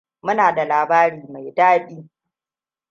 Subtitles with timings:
[0.23, 2.09] Muna da labari mai daɗi.